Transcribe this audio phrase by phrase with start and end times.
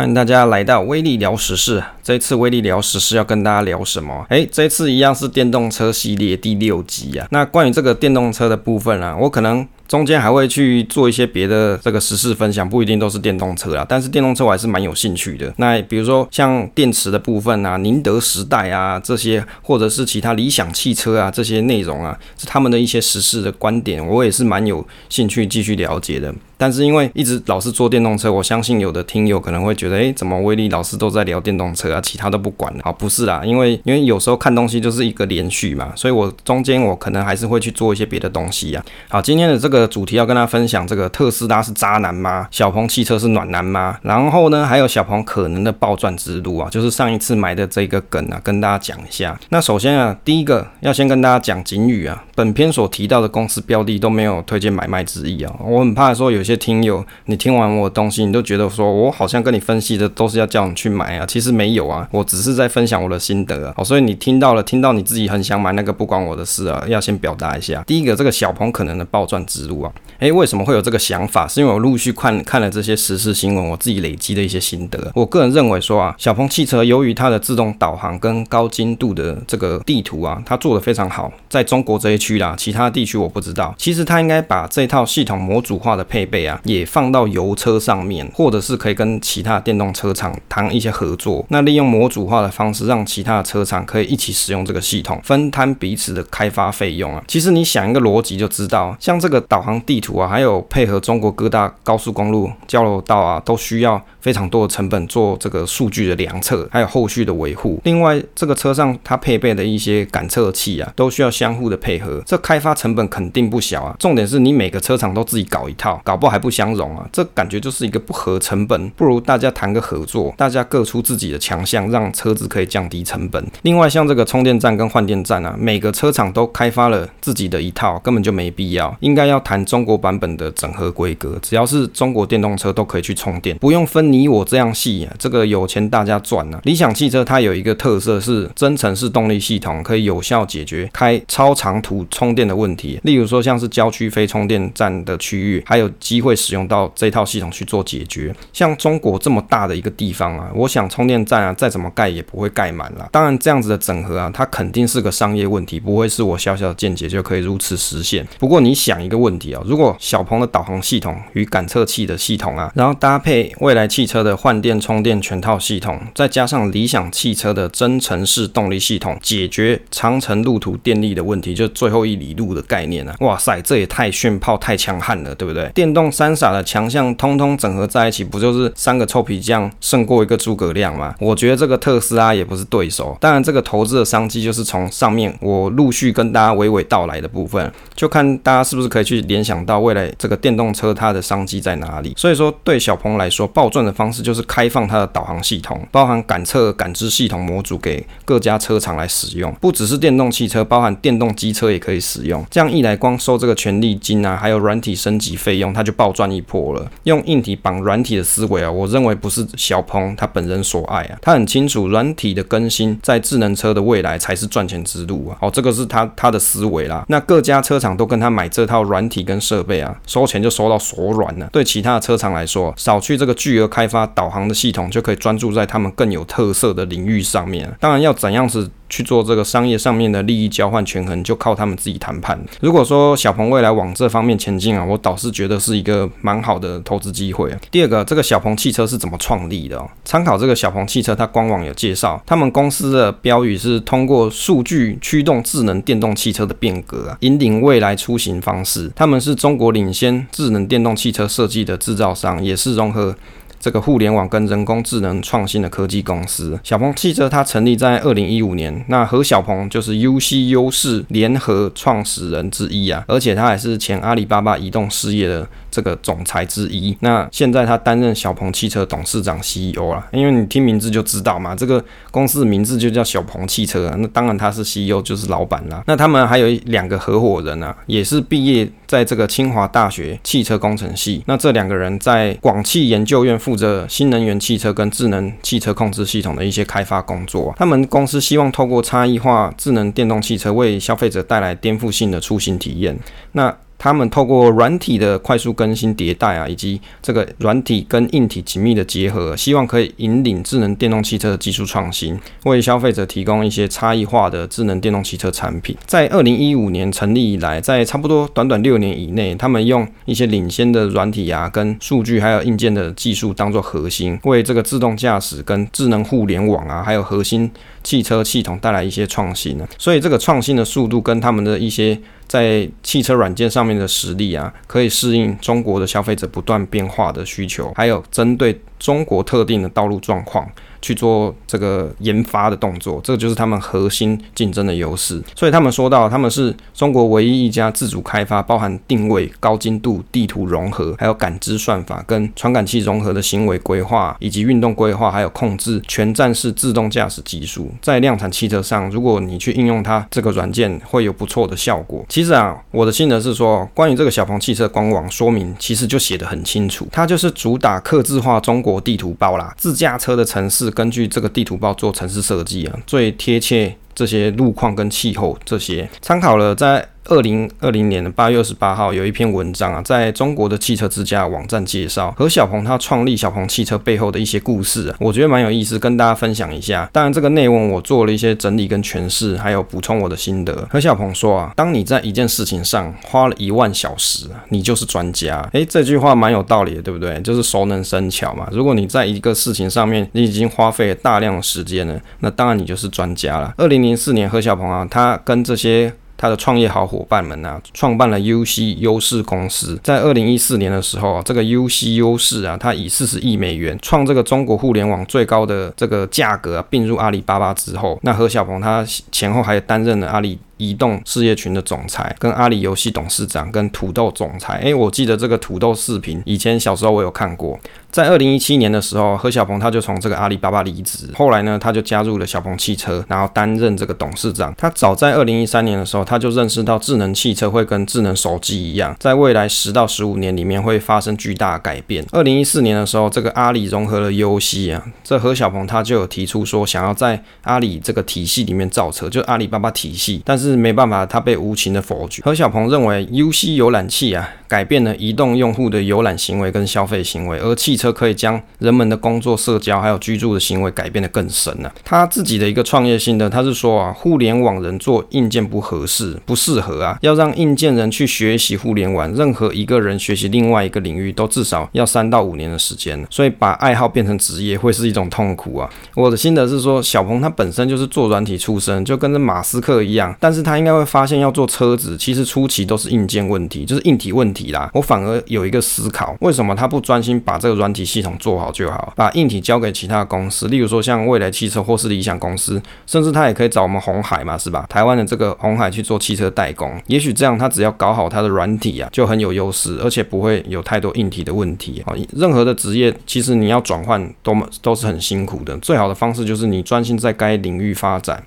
[0.00, 1.84] 欢迎大家来到威力聊时事。
[2.02, 4.24] 这次威力聊时事要跟大家聊什么？
[4.30, 7.28] 诶，这次一样是电动车系列第六集啊。
[7.30, 9.68] 那关于这个电动车的部分啊，我可能。
[9.86, 15.52] 中间还会去做一些别的这个时事分享，不一定都是电动车啊，但是电动车我还是蛮有兴趣的。
[15.56, 26.32] 那比如说像电池的部分啊，宁德时代啊这些，或者是其他理想汽车啊这些内容啊，是他们的一些时事的观点，我也是蛮有兴趣继续了解的。
[26.60, 32.80] 但是因为一直老是做电动车，我相信有的听友可能会觉得，诶，怎么威力老师都在聊电动车啊，其他都不管了？
[32.84, 38.84] 好，不是啦，因为因为有时候看东西就是一个连续嘛，所以我中间我可能还是会去做一些别的东西呀。
[39.08, 42.46] 好，今天的这个主题要跟大家分享，这个特斯拉是渣男吗？
[42.50, 43.98] 小鹏汽车是暖男吗？
[44.02, 49.38] 然后呢，还有小鹏可能的暴赚之路啊，就是上一次埋的这个梗啊，跟大家讲一下。
[49.48, 56.49] 那首先啊，第一个要先跟大家讲警语啊，本篇所提到的公司标的都没有推荐买卖之意啊，我很怕说有些。
[56.50, 63.74] 些听友，你听完我的东西，你都觉得说我好像跟你分析的都是要叫你去买啊，其实没有啊，我只是在分享我的心得啊。
[63.76, 67.84] 好，所以你听到了，听到你自己很想买那个，不关我的事啊，要先表达一下。
[67.86, 71.46] 第一个，这个小鹏可能的暴赚之路啊，诶，为什么会有这个想法？
[71.46, 75.12] 是因为我陆续看看了这些时事新闻，我自己累积的一些心得。
[75.14, 83.72] 我个人认为说啊，小鹏汽车由于它的自动导航跟高精度的这个地图啊，它做得非常好，在中国这一区啦，其他地区我不知道。
[83.78, 86.39] 其实它应该把这套系统模组化的配备。
[86.64, 91.44] 也放到油车上面，或者是可以跟其他电动车厂谈一些合作。
[91.48, 97.22] 那利用模组化的方式，让其他的车厂可以一起使用这个系统，分摊彼此的开发费用啊。
[97.26, 107.80] 其实你想一个逻辑就知道，像这个导航地图啊，还有配合中国各大高速公路交流道啊，都需要非常多的成本做这个数据的量测，还有后续的维护。
[107.84, 113.94] 另外，这个车上它配备的一些感测器啊，都需要相互的配合，这开发成本肯定不小啊。
[113.98, 116.29] 重点是你每个车厂都自己搞一套，搞不好。
[116.30, 123.44] 还不相容啊，这感觉就是一个不合成本，不如大家谈个合作，大家各出自己的强项，让车子可以降低成本。
[123.62, 128.96] 另外，像这个充电站跟换电站啊，每个车厂都开发了自己的一套，根本就没必要。
[129.00, 135.12] 应该要谈中国版本的整合规格，只要是中国电动车都可以去充电，不用分你我这样细啊。
[135.18, 136.60] 这个有钱大家赚啊。
[136.62, 143.00] 理想汽车它有一个特色是增程式动力系统，可以有效解决开超长途充电的问题。
[143.02, 146.19] 例如说，像是郊区非充电站的区域，还有机。
[146.20, 148.34] 会使用到这套系统去做解决。
[148.52, 153.08] 像中国这么大的一个地方啊，我想充电站啊再怎么盖也不会盖满了。
[153.12, 158.26] 当然，这样子的整合啊，它肯定是个商业问题，不会是我小小的见解就可以如此实现。
[158.38, 175.68] 不过你想一个问题啊，如果小鹏的导航系统与感测器的系统啊，然后搭配未来汽车的换电充电全套系统，再加上理想汽车的增程式动力系统，解决长程路途电力的问题，就最后一里路的概念啊，哇塞，这也太炫炮太强悍了，对不对？
[175.74, 181.14] 电动用三傻的强项通通整合在一起，不就是三个臭皮匠胜过一个诸葛亮吗？
[181.20, 183.16] 我觉得这个特斯拉也不是对手。
[183.20, 192.14] 当然，这个投资的商机就是从上面我陆续跟大家娓娓道来的部分，就看大家是不是可以去联想到未来这个电动车它的商机在哪里。
[192.16, 202.44] 所以说，对小鹏来说，暴赚的方式就是开放它的导航系统，包含感测、感知系统模组给各家车厂来使用，不只是电动汽车，包含电动机车也可以使用。
[202.50, 206.90] 这样一来，光收这个权利金啊，还有软体升级费用，它就暴赚一波了。
[207.04, 211.18] 用硬体绑软体的思维啊，我认为不是小鹏他本人所爱啊。
[211.20, 215.38] 他很清楚软体的更新在智能车的未来才是赚钱之路啊。
[215.40, 217.04] 哦，这个是他他的思维啦。
[217.08, 221.48] 那各家车厂都跟他买这套软体跟设备啊，收钱就收到手软了。
[221.52, 227.72] 对其他的车厂来说，少去这个巨额开发导航的系统，就可以专注在他们更有特色的领域上面。
[227.78, 228.70] 当然要怎样子。
[228.90, 232.38] 去做这个商业上面的利益交换权衡，就靠他们自己谈判。
[232.60, 237.50] 如果说小鹏未来往这方面前进啊，我倒是觉得是一个蛮好的投资机会。
[237.70, 239.80] 第二个，这个小鹏汽车是怎么创立的？
[240.04, 248.90] 参考这个小鹏汽车，它官网有介绍，他们公司的标语是通过数据驱动智能电动汽车的变革，引领未来出行方式。
[248.96, 253.14] 他们是中国领先智能电动汽车设计的制造商，也是融合。
[253.60, 266.96] 这个互联网跟人工智能创新的科技公司，小鹏汽车它成立在二零一五年，那何小鹏就是 UC 优势联合创始人之一啊，而且他还是前阿里巴巴移动事业的这个总裁之一。
[267.00, 275.82] 那现在他担任小鹏汽车董事长 CEO 啦，因为你听名字就知道嘛，这个公司的名字就叫小鹏汽车啊，那当然他是 CEO 就是老板啦。
[275.86, 287.54] 那他们还有两个合伙人啊，也是毕业在这个清华大学汽车工程系，那这两个人在广汽研究院负责新能源汽车跟智能汽车控制系统的一些开发工作。
[287.56, 292.98] 他们公司希望透过差异化智能电动汽车，为消费者带来颠覆性的出行体验。
[293.32, 305.74] 那他们透过软体的快速更新迭代啊，以及这个软体跟硬体紧密的结合，希望可以引领智能电动汽车的技术创新，为消费者提供一些差异化的智能电动汽车产品。
[305.86, 317.50] 在二零一五年成立以来，在差不多短短六年以内，他们用一些领先的软体啊、跟数据还有硬件的技术当做核心，为这个自动驾驶跟智能互联网啊，还有核心
[317.82, 319.58] 汽车系统带来一些创新。
[319.78, 321.98] 所以这个创新的速度跟他们的一些
[322.30, 330.48] 在汽车软件上面的实力啊，可以适应中国的消费者不断变化的需求，还有针对中国特定的道路状况。
[330.82, 335.22] 去做这个研发的动作，这个就是他们核心竞争的优势。
[335.36, 347.70] 所以他们说到，他们是中国唯一一家自主开发、包含定位、高精度地图融合、还有感知算法跟传感器融合的行为规划以及运动规划，还有控制全站式自动驾驶技术。
[347.82, 352.04] 在量产汽车上，如果你去应用它这个软件，会有不错的效果。
[352.08, 360.69] 其实啊，我的心得是说，关于这个小鹏汽车官网说明，其实就写得很清楚，它就是主打客制化中国地图包啦，自驾车的城市。
[360.70, 366.86] 根据这个地图报做城市设计啊，最贴切这些路况跟气候这些，参考了在。
[367.06, 376.88] 二零二零年的八月二十八号，有一篇文章啊，在中国的汽车之家网站介绍何小鹏他创立小鹏汽车背后的一些故事，我觉得蛮有意思，跟大家分享一下。
[376.92, 380.68] 当然，这个内文我做了一些整理跟诠释，还有补充我的心得。
[380.70, 385.40] 何小鹏说啊，当你在一件事情上花了一万小时，你就是专家。
[385.52, 387.20] 诶，这句话蛮有道理的，对不对？
[387.22, 388.46] 就是熟能生巧嘛。
[388.52, 393.52] 如果你在一个事情上面你已经花费了大量的时间了，那当然你就是专家了。
[393.56, 399.78] 二零零四年，何小鹏啊，他跟这些他的创业好伙伴们啊，创办了 UC 优势公司。
[399.82, 410.38] 在二零一四年的时候，这个 UC 优势啊，他以四十亿美元创这个中国互联网最高的这个价格，并入阿里巴巴之后，那何小鹏他前后还担任了阿里。
[410.60, 414.60] 移动事业群的总裁，跟阿里游戏董事长，跟土豆总裁。
[414.62, 417.58] 诶，我记得这个土豆视频，以前小时候我有看过。
[417.90, 424.54] 在二零一七年的时候，何小鹏他就从这个阿里巴巴离职，后来呢，他就加入了小鹏汽车，然后担任这个董事长。
[424.56, 432.04] 他早在二零一三年的时候，他就认识到智能汽车会跟智能手机一样，在未来十到十五年里面会发生巨大改变。
[432.12, 440.49] 二零一四年的时候，这个阿里融合了优西啊，这何小鹏他就有提出说，想要在阿里这个体系里面造车，就阿里巴巴体系，但是。
[440.50, 442.22] 是没办法，他被无情的否决。
[442.24, 451.74] 何小鹏认为，UC 浏览器啊，改变了移动用户的游览行为跟消费行为，而汽车可以将人们的工作、社交还有居住的行为改变得更深呢、啊。
[451.84, 463.06] 他自己的一个创业心得，他是说啊，互联网人做硬件不合适，不适合啊，要让硬件人去学习互联网，任何一个人学习另外一个领域，都至少要三到五年的时间。
[463.08, 465.70] 所以把爱好变成职业会是一种痛苦啊。
[465.94, 470.39] 我的心得是说，小鹏他本身就是做软体出身，就跟着马斯克一样，但是。
[470.42, 474.70] 他应该会发现，要做车子，其实初期都是硬件问题，就是硬体问题啦。
[474.74, 484.66] 我反而有一个思考，为什么他不专心把这个软体系统做好就好，把硬体交给其他公司，例如说像蔚来汽车或是理想公司，甚至他也可以找我们红海嘛，是吧？
[484.68, 491.94] 台湾的这个红海去做汽车代工，也许这样他只要搞好他的软体啊，就很有优势，而且不会有太多硬体的问题啊。
[492.12, 498.22] 任何的职业，其实你要转换都都是很辛苦的，最好的方式就是你专心在该领域发展。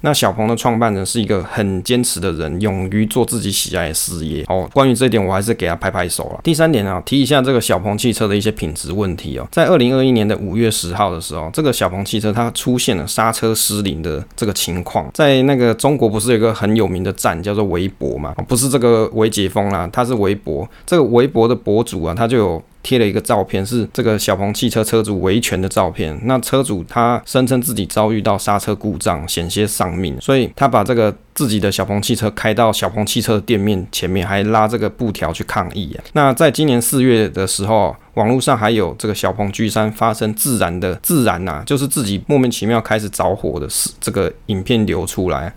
[0.00, 4.44] 那小鹏的创办人是一个很坚持的人，勇于做自己喜爱的事业。
[4.48, 6.40] 哦，关于这一点，我还是给他拍拍手了。
[6.42, 9.46] 第三点啊，提一下这个小鹏汽车的一些品质问题哦。
[9.50, 15.10] 在二零二一年的五月十号的时候，这个小鹏汽车它出现了刹车失灵的这个情况。
[15.12, 18.34] 在那个中国不是有一个很有名的站叫做微博嘛？
[18.46, 20.68] 不是这个微解封啦，它是微博。
[20.86, 22.62] 这个微博的博主啊，他就有。
[22.82, 26.18] 贴了一个照片，是这个小鹏汽车车主维权的照片。
[26.24, 36.04] 那车主他声称自己遭遇到刹车故障，险些丧命，所以他把这个自己的小鹏汽车开到小鹏汽车店面前面，还拉这个布条去抗议啊。
[36.12, 45.52] 那在今年四月的时候，网络上还有这个小鹏 G3 发生自燃的自燃呐、就是自己莫名其妙开始着火的事，这个影片流出来。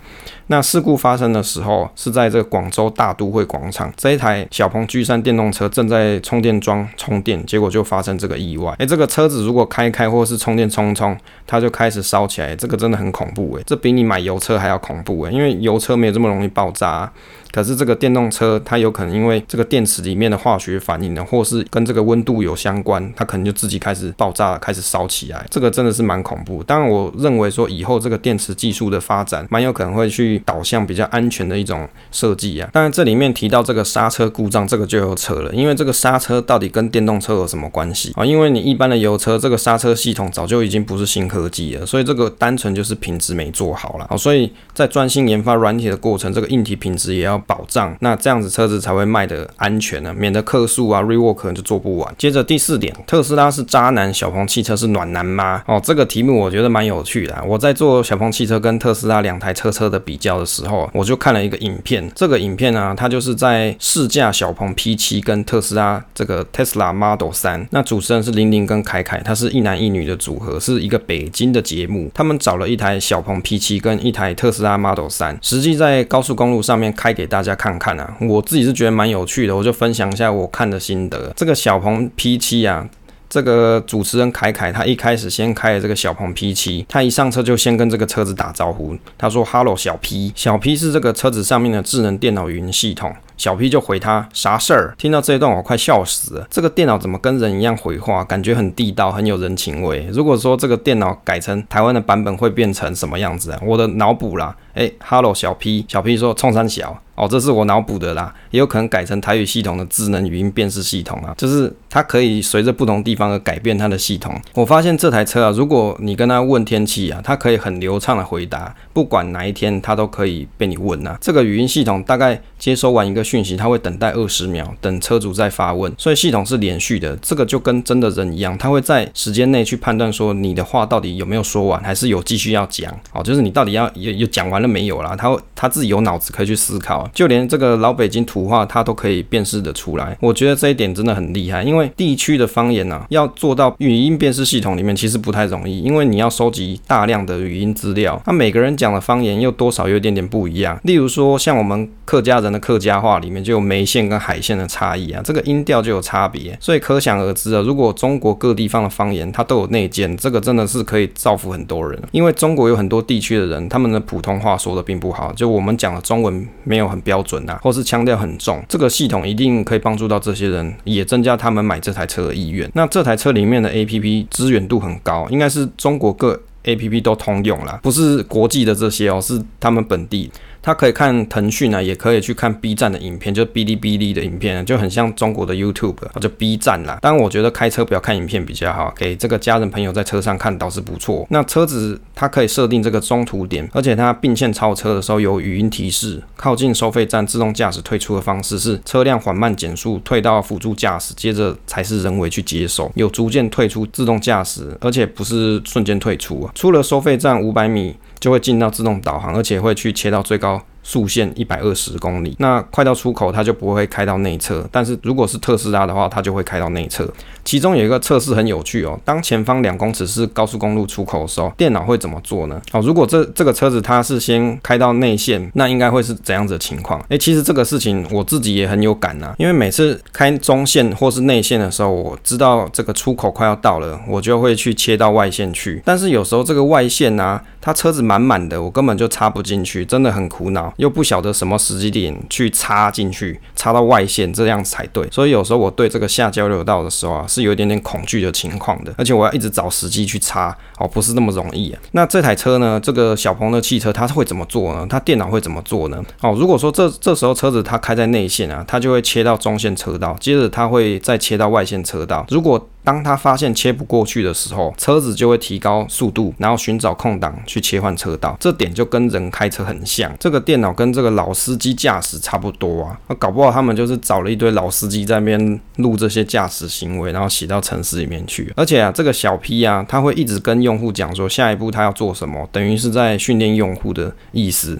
[0.51, 8.75] 那事故发生的时候是在这个广州大都会广场，这一台小鹏 G3 电动车正在充电桩充电，结果就发生这个意外。
[8.77, 11.17] 诶，这个车子如果开开或是充电充充，
[11.47, 17.09] 它就开始烧起来，这个真的很恐怖诶，这比你买油车还要恐怖诶，因为油车没有这么容易爆炸。
[17.51, 25.45] 可是这个电动车，它有可能因为这个电池里面的化学反应呢，或是跟这个温度有相关，它可能就自己开始爆炸，开始烧起来。
[25.49, 26.63] 这个真的是蛮恐怖。
[26.63, 32.69] 当然，我认为说以后这个电池技术的发展，蛮有可能会去导向比较安全的一种设计啊。
[32.71, 38.25] 当然，这里面提到这个刹车故障，这个就有扯了，因为这个刹车到底跟电动车有什么关系啊？
[38.25, 44.07] 因为你一般的油车，这个刹车系统早就已经不是新科技了，所以这个单纯就是品质没做好了。
[44.09, 52.15] 好，所以在专心研发软体的过程，这个硬体品质也要保障，那这样子车子才会卖得安全呢，免得客诉啊，rework 可能就做不完。
[52.17, 55.63] 接着第四点，特斯拉是渣男，小鹏汽车是暖男吗？
[55.67, 57.43] 哦，这个题目我觉得蛮有趣的。
[57.47, 62.09] 我在做小鹏汽车跟特斯拉两台车车的比较的时候，我就看了一个影片。
[62.15, 67.67] 这个影片呢，它就是在试驾小鹏 P7 跟特斯拉这个 Tesla Model 3。
[67.71, 72.09] 那主持人是玲玲跟凯凯，他是一男一女的组合，是一个北京的节目。
[72.13, 78.17] 他们找了一台小鹏 P7 跟一台特斯拉 Model 3，实际在高速公路上面开给大家看看啊。
[78.19, 81.31] 我自己是觉得蛮有趣的，我就分享一下我看的心得。
[81.35, 82.89] 这个小鹏 P7 啊。
[83.31, 93.15] 这个主持人凯凯，他一开始先开了这个小鹏 P7，他一上车就先跟这个车子打招呼，他说：“Hello，小 P。”小 P 是这个车子上面的智能电脑语音系统。
[93.37, 96.47] 小 P 就回他：“啥事儿？”听到这一段，我快笑死了。
[96.51, 98.21] 这个电脑怎么跟人一样回话？
[98.25, 100.05] 感觉很地道，很有人情味。
[100.11, 103.59] 如果说这个电脑改成台湾的版本，会变成什么样子啊？
[103.65, 104.53] 我的脑补啦。
[104.73, 105.85] 哎，Hello，小 P。
[105.87, 114.35] 小 P 说：“冲三小。”哦，这是我脑补的啦，也有可能改成台语系统的智能语音辨识系统啊，就是它可以随着不同地方而改变它的系统。
[114.55, 121.15] 我发现这台车啊，如果你跟它问天气啊，它可以很流畅的回答，不管哪一天它都可以被你问啊。
[121.21, 127.15] 这个语音系统大概接收完一个讯息，它会等待二十秒，等车主再发问，所以系统是连续的。
[127.17, 132.91] 这个就跟真的人一样，它会在时间内去判断说你的话到底有没有说完，还是有继续要讲。
[133.13, 135.15] 哦，就是你到底要有有讲完了没有啦？
[135.15, 137.07] 它它自己有脑子可以去思考。
[137.13, 140.17] 就连这个老北京土话，它都可以辨识得出来。
[140.19, 150.79] 我觉得这一点真的很厉害，因为地区的方言呢、啊，要做到语音辨识系统里面其实不太容易，因为你要收集大量的语音资料，那每个人讲的方言又多少有一点点不一样。
[150.83, 162.01] 例如说，像我们客家人的客家话里面就有梅县跟海县的差异啊，这个音调就有差别，所以可想而知啊，如果中国各地方的方言它都有内建，这个真的是可以造福很多人。
[162.11, 167.59] 因为中国有很多地区的人，他们的普通话说的并不好，就我们讲的中文没有很标准啊。
[167.63, 172.69] 或是腔调很重，这个系统一定可以帮助到这些人，也增加他们买这台车的意愿。
[172.75, 180.29] 那这台车里面的 APP 资源度很高，应该是中国各 APP 都通用啦，不是国际的这些哦，是他们本地。
[180.61, 186.99] 他可以看腾讯啊，也可以去看 B 站的影片，就哔哩哔哩的影片，就很像中国的 YouTube，就 B 站啦。
[187.01, 191.25] 当，我觉得开车不要看影片比较好，给这个家人朋友在车上看倒是不错。
[191.29, 196.21] 那车子它可以设定这个中途点，而且它并线超车的时候有语音提示。
[196.35, 206.51] 靠近收费站自动驾驶退出的方式是车辆缓慢减速，退到辅助驾驶，接着才是人为去接手，有逐渐退出自动驾驶，而且不是瞬间退出啊。
[206.53, 207.95] 出了收费站五百米。
[208.21, 212.35] 就会进到自动导航，而且会去切到最高速限一百二十公里。
[212.39, 214.65] 那快到出口，它就不会开到内侧。
[214.71, 217.11] 但是如果是特斯拉的话，它就会开到内侧。
[217.43, 222.61] 其中有一个测试很有趣哦，当前方两公尺是高速公路出口的时候，电脑会怎么做呢？
[222.71, 227.03] 哦，如果这这个车子它是先开到内线，那应该会是怎样子的情况？
[227.09, 235.81] 诶，其实这个事情我自己也很有感呐，因为每次开中线或是内线的时候，我知道这个出口快要到了，我就会去切到外线去。
[235.83, 245.07] 但是有时候这个外线啊，它车子满满的，我根本就插不进去，真的很苦恼，又不晓得什么时机点去插进去，插到外线这样才对。
[245.11, 251.79] 所以有时候我对这个下交流道的时候啊，是有一点点恐惧的情况的，而且我要一直找时机去插，哦，不是那么容易啊。
[251.93, 254.85] 那这台车呢，这个小鹏的汽车它会怎么做呢？
[254.89, 256.03] 它电脑会怎么做呢？
[256.19, 262.25] 哦，如果说这这时候车子它开在内线啊，它就会切到中线车道，接着它会再切到外线车道。
[262.29, 268.35] 如果当他发现切不过去的时候，车子就会提高速度，然后寻找空档去切换车道。
[268.39, 270.11] 这点就跟人开车很像。
[270.19, 272.99] 这个电脑跟这个老司机驾驶差不多啊。
[273.07, 278.51] 那搞不好他们就是找了一堆老司机在那边录这些驾驶行为，然后写到程式里面去。
[278.55, 284.79] 而且啊，这个小 P 啊，他会一直跟用户讲说下一步他要做什么，等于是在训练用户的意思。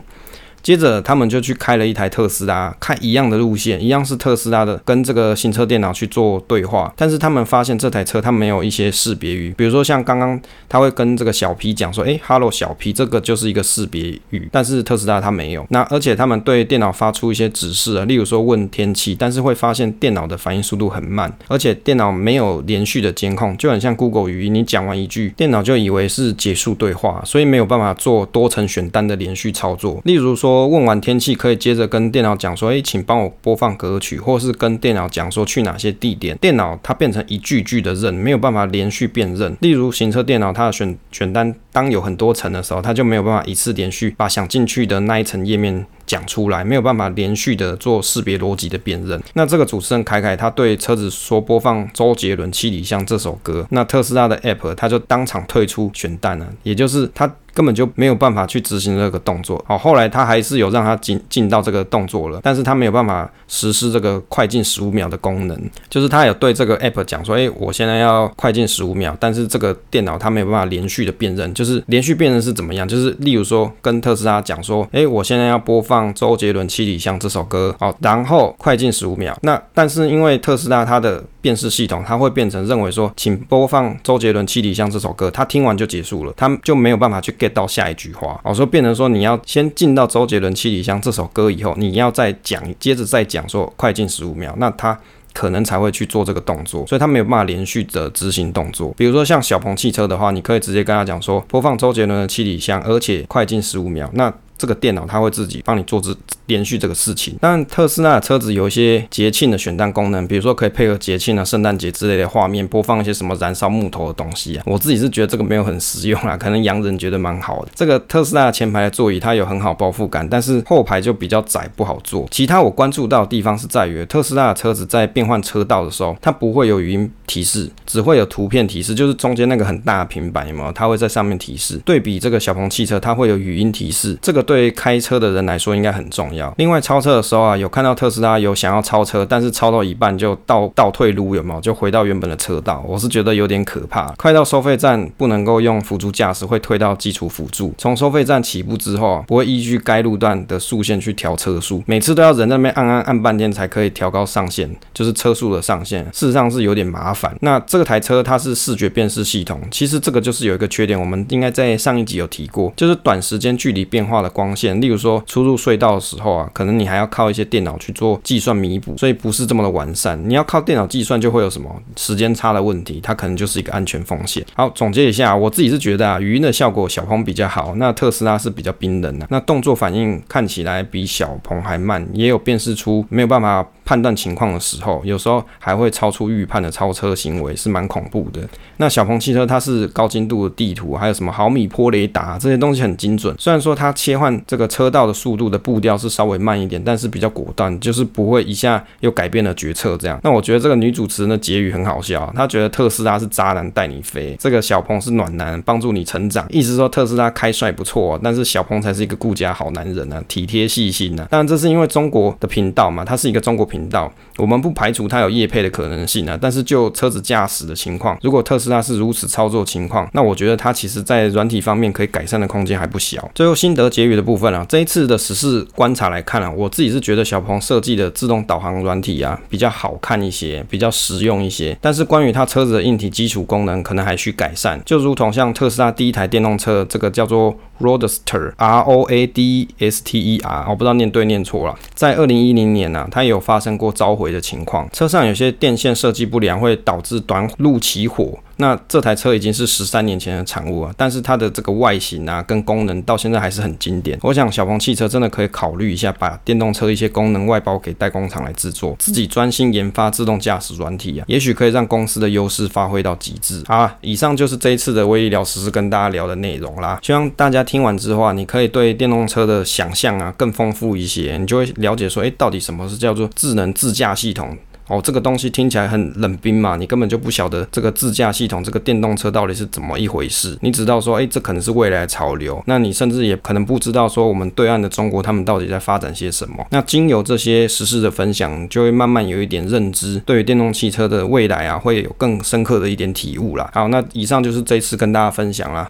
[0.62, 6.94] 接着，他们就去开了一台特斯拉，开一样的路线，一样是特斯拉的，跟这个行车电脑去做对话。
[6.96, 10.40] 但是他们发现这台车它没有一些识别语，比如说像刚刚
[10.70, 15.66] 他会跟这个小 P 讲说：“诶，Hello，小 P，这个就是一个识别语。”但是特斯拉它没有。
[15.70, 30.00] 那而且他们对电脑发出一些指示啊，例如说问天气，但是会发现电脑的反应速度很慢，而且电脑没有连续的监控，就很像 Google 语音，你讲完一句，电脑就以为是结束对话，所以没有办法做多层选单的连续操作。
[30.04, 30.51] 例如说。
[30.52, 36.38] 说问完天气，可以接着跟电脑讲说，诶，请帮我播放歌曲，或是跟电脑讲说去哪些地点。
[36.40, 39.56] 电脑它变成一句句的认，没有办法连续辨认。
[39.62, 49.22] 例如行车电脑，它的选选单当有很多层的时候，它就没有办法一次连续把想进去的那一层页面讲出来，没有办法连续的做识别逻辑的辨认。
[49.36, 57.34] 那这个主持人凯凯他对车子说播放周杰伦《七里香》这首歌，那特斯拉的 App 他就当场退出选单了，也就是他。
[57.54, 59.64] 根本就没有办法去执行这个动作。
[59.68, 65.60] 好，后来他还是有让他进进到这个动作了，但是他没有办法实施这个快进十五秒的功能。
[65.90, 71.54] 就是他有对这个 app 讲说，诶，我现在要快进十五秒，但是这个电脑它没有办法连续的辨认。
[71.54, 72.88] 就是连续辨认是怎么样？
[72.88, 79.38] 就是例如说跟特斯拉讲说，诶，我现在要播放周杰伦《七里香》这首歌，好，然后快进十五秒。
[79.42, 87.36] 那但是因为特斯拉它的辨识系统，它会变成认为说，请播放周杰伦《七里香》这首歌，他听完就结束了，他就没有办法去。
[87.42, 94.98] Get 到下一句话，我说变成说你要先进到周杰伦《七里香》这首歌以后，你要再讲，接着再讲说快进十五秒，那他
[95.34, 98.94] 可能才会去做这个动作，所以他没有办法连续的执行动作。
[98.96, 104.32] 比如说像小鹏汽车的话，你可以直接跟他讲说播放周杰伦的《七里香》，而且快进十五秒，那。
[104.62, 106.16] 这个电脑它会自己帮你做这
[106.46, 107.36] 连续这个事情。
[107.42, 114.64] 但特斯拉的车子有一些节庆的选单功能，比如说可以配合节庆啊、圣诞节之类的画面播放一些什么燃烧木头的东西啊。
[114.70, 117.72] 我自己是觉得这个没有很实用啦，可能洋人觉得蛮好的。
[117.74, 122.28] 这个特斯拉的前排的座椅它有很好包覆感，但是后排就比较窄，不好坐。
[122.30, 130.72] 其他我关注到的地方是在于特斯拉的车子在变换车道的时候，它不会有语音提示，只会有图片提示，就是中间那个很大的平板有没有？
[130.74, 131.82] 它会在上面提示。
[131.86, 136.54] 对比这个小鹏汽车，它会有语音提示，这个对开车的人来说应该很重要。
[136.58, 141.62] 另外，超车的时候啊，有看到特斯拉有想要超车，但是超到一半就倒倒退路，有没有？
[141.62, 142.84] 就回到原本的车道。
[142.86, 144.12] 我是觉得有点可怕。
[144.18, 147.74] 快到收费站不能够用辅助驾驶，会退到基础辅助。
[147.78, 156.04] 从收费站起步之后啊，不会依据该路段的速限去调车速，每次都要人在那边按按按半天才可以调高上限，就是车速的上限。
[156.12, 157.34] 事实上是有点麻烦。
[157.40, 165.22] 那这个台车它是视觉辨识系统，其实这个就是有一个缺点，我们应该在上一集有提过，就是短时间距离变化的光线，例如说。
[165.28, 170.20] 出入隧道的时候啊，可能你还要靠一些电脑去做计算弥补，所以不是这么的完善。
[170.28, 174.44] 你要靠电脑计算，就会有什么时间差的问题，它可能就是一个安全风险。
[174.56, 188.40] 好，总结一下，我自己是觉得啊，语音的效果小鹏比较好，那特斯拉是比较冰冷的，那动作反应看起来比小鹏还慢，也有辨识出没有办法判断情况的时候，有时候还会超出预判的超车行为，是蛮恐怖的。
[188.78, 195.02] 那小鹏汽车它是高精度的地图，还有什么毫米波雷达这些东西很精准，虽然说它切换这个车道。
[195.02, 200.20] 的速度的步调是稍微慢一点，但是比较果断，就是不会一下又改变了决策这样。
[200.24, 206.46] 那我觉得这个女主持人的结语很好笑，她觉得特斯拉是渣男带你飞，这个小鹏是暖男帮助你成长。
[206.52, 211.28] 意思说特斯拉开帅不错，但是小鹏才是一个顾家好男人啊，体贴细心啊。
[211.32, 216.38] 当然这是因为中国的频道嘛，它是一个中国频道，我们不排除它有业配的可能性啊。
[216.42, 223.30] 但是就车子驾驶的情况，如果特斯拉是如此操作情况，那我觉得它其实在软体方面可以改善的空间还不小。
[223.34, 231.78] 最后心得结语的部分啊，这一次的实事观察来看啊，我自己是觉得小鹏设计的自动导航软体啊比较好看一些，比较实用一些。
[231.82, 234.82] 但是关于它车子的硬体基础功能，可能还需改善。
[234.86, 241.76] 就如同像特斯拉第一台电动车，这个叫做 Roadster，R O A D S T E R，我不知道念对念错了。
[241.94, 248.38] 在二零一零年呢、它也有发生过召回的情况，车上有些电线设计不良，会导致短路起火。
[248.62, 254.18] 那这台车已经是十三年前的产物啊，但是它的这个外形啊跟功能到现在还是很经典。
[254.22, 263.64] 我想小鹏汽车真的可以考虑一下，把电动车一些功能外包给代工厂来制作，自己专心研发自动驾驶软体啊，也许可以让公司的优势发挥到极致。
[263.66, 267.00] 好啊，以上就是这一次的威力聊时事跟大家聊的内容啦。
[267.02, 274.56] 希望大家听完之后啊，你可以对电动车的想象啊更丰富一些，你就会了解说，诶，到底什么是叫做智能自驾系统？
[274.92, 280.58] 哦，这个东西听起来很冷冰嘛，你根本就不晓得这个自驾系统，这个电动车到底是怎么一回事。
[280.62, 282.62] 你只知道说，哎，这可能是未来潮流。
[282.66, 286.66] 那你甚至也可能不知道说，我们对岸的中国他们到底在发展些什么。
[286.72, 293.70] 那经由这些实事的分享，就会慢慢有一点认知，对于电动汽车的未来啊，会有更深刻的一点体悟啦。
[293.74, 295.88] 好，那以上就是这次跟大家分享啦。